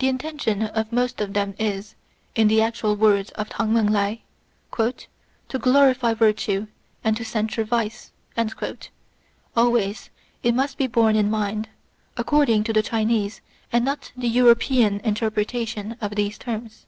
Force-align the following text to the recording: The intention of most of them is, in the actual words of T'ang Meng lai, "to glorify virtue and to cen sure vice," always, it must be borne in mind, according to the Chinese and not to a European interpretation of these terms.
The 0.00 0.08
intention 0.08 0.64
of 0.64 0.92
most 0.92 1.18
of 1.18 1.32
them 1.32 1.54
is, 1.58 1.94
in 2.34 2.46
the 2.46 2.60
actual 2.60 2.94
words 2.94 3.30
of 3.36 3.48
T'ang 3.48 3.70
Meng 3.72 3.88
lai, 3.90 4.20
"to 4.76 5.58
glorify 5.58 6.12
virtue 6.12 6.66
and 7.02 7.16
to 7.16 7.24
cen 7.24 7.48
sure 7.48 7.64
vice," 7.64 8.12
always, 9.56 10.10
it 10.42 10.54
must 10.54 10.76
be 10.76 10.86
borne 10.86 11.16
in 11.16 11.30
mind, 11.30 11.70
according 12.18 12.64
to 12.64 12.74
the 12.74 12.82
Chinese 12.82 13.40
and 13.72 13.82
not 13.82 14.02
to 14.20 14.24
a 14.26 14.26
European 14.26 15.00
interpretation 15.00 15.96
of 16.02 16.16
these 16.16 16.36
terms. 16.36 16.84